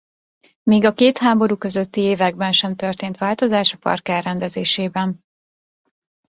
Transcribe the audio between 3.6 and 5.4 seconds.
a park elrendezésében.